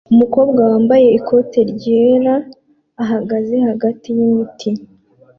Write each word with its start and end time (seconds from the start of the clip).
Umukobwa 0.13 0.59
wambaye 0.71 1.07
ikote 1.19 1.59
ryera 1.73 2.35
ahagarara 3.03 3.57
hagati 3.71 4.07
yimiti 4.17 4.69